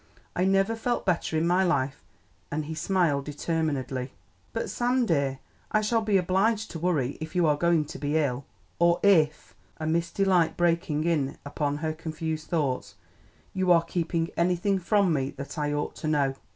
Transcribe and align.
I 0.35 0.45
never 0.45 0.75
felt 0.75 1.05
better 1.05 1.37
in 1.37 1.45
my 1.45 1.63
life." 1.63 2.03
And 2.51 2.65
he 2.65 2.73
smiled 2.73 3.25
determinedly. 3.25 4.13
"But, 4.51 4.67
Sam 4.71 5.05
dear, 5.05 5.37
I 5.71 5.81
shall 5.81 6.01
be 6.01 6.17
obliged 6.17 6.71
to 6.71 6.79
worry 6.79 7.19
if 7.21 7.35
you 7.35 7.45
are 7.45 7.55
going 7.55 7.85
to 7.85 7.99
be 7.99 8.17
ill, 8.17 8.43
or 8.79 8.99
if" 9.03 9.53
a 9.77 9.85
misty 9.85 10.25
light 10.25 10.57
breaking 10.57 11.03
in 11.03 11.37
upon 11.45 11.77
her 11.85 11.93
confused 11.93 12.47
thoughts, 12.47 12.95
"you 13.53 13.71
are 13.71 13.83
keeping 13.83 14.31
anything 14.35 14.79
from 14.79 15.13
me 15.13 15.35
that 15.37 15.59
I 15.59 15.71
ought 15.71 15.95
to 15.97 16.07
know. 16.07 16.33